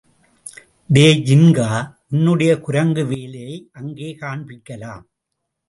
[0.89, 1.67] டேய் ஜின்கா,
[2.09, 5.03] உன்னுடைய குரங்குவேலையை அங்கே காண்பிக்கலாம்.